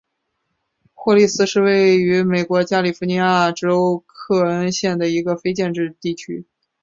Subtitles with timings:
[0.95, 6.47] 霍利斯是位于美国加利福尼亚州克恩县的一个非建制地区。